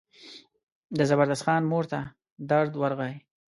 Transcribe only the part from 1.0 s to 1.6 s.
زبردست